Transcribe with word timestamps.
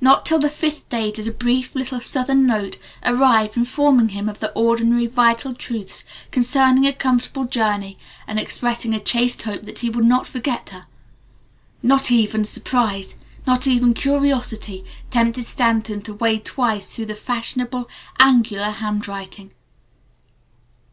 Not 0.00 0.24
till 0.24 0.38
the 0.38 0.50
fifth 0.50 0.88
day 0.88 1.10
did 1.10 1.26
a 1.26 1.32
brief 1.32 1.74
little 1.74 2.00
Southern 2.00 2.46
note 2.46 2.78
arrive 3.02 3.56
informing 3.56 4.10
him 4.10 4.28
of 4.28 4.38
the 4.38 4.52
ordinary 4.52 5.08
vital 5.08 5.52
truths 5.52 6.04
concerning 6.30 6.86
a 6.86 6.92
comfortable 6.92 7.42
journey, 7.42 7.98
and 8.28 8.38
expressing 8.38 8.94
a 8.94 9.00
chaste 9.00 9.42
hope 9.42 9.64
that 9.64 9.80
he 9.80 9.90
would 9.90 10.04
not 10.04 10.28
forget 10.28 10.68
her. 10.68 10.86
Not 11.82 12.12
even 12.12 12.44
surprise, 12.44 13.16
not 13.48 13.66
even 13.66 13.94
curiosity, 13.94 14.84
tempted 15.10 15.44
Stanton 15.44 16.02
to 16.02 16.14
wade 16.14 16.44
twice 16.44 16.94
through 16.94 17.06
the 17.06 17.16
fashionable, 17.16 17.88
angular 18.20 18.70
handwriting. 18.70 19.50